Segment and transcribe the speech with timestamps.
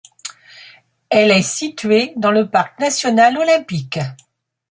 [1.11, 3.99] Elle est située dans le parc national Olympique.